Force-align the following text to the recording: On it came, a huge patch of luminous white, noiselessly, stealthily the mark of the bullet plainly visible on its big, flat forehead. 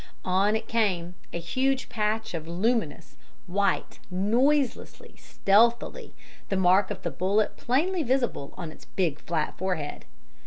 On 0.25 0.55
it 0.55 0.67
came, 0.67 1.13
a 1.31 1.37
huge 1.37 1.87
patch 1.87 2.33
of 2.33 2.47
luminous 2.47 3.17
white, 3.45 3.99
noiselessly, 4.09 5.15
stealthily 5.19 6.15
the 6.49 6.57
mark 6.57 6.89
of 6.89 7.03
the 7.03 7.11
bullet 7.11 7.55
plainly 7.55 8.01
visible 8.01 8.51
on 8.57 8.71
its 8.71 8.85
big, 8.85 9.19
flat 9.19 9.55
forehead. 9.59 10.05